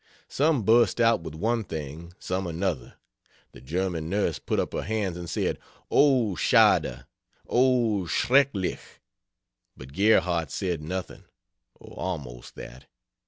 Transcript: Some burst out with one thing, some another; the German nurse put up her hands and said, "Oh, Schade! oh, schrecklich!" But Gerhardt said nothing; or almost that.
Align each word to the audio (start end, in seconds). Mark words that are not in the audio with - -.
Some 0.27 0.63
burst 0.63 0.99
out 0.99 1.21
with 1.21 1.35
one 1.35 1.63
thing, 1.63 2.13
some 2.17 2.47
another; 2.47 2.95
the 3.51 3.61
German 3.61 4.09
nurse 4.09 4.39
put 4.39 4.59
up 4.59 4.73
her 4.73 4.81
hands 4.81 5.15
and 5.15 5.29
said, 5.29 5.59
"Oh, 5.91 6.33
Schade! 6.35 7.05
oh, 7.47 8.07
schrecklich!" 8.07 8.79
But 9.77 9.93
Gerhardt 9.93 10.49
said 10.49 10.81
nothing; 10.81 11.25
or 11.75 11.99
almost 11.99 12.55
that. 12.55 12.87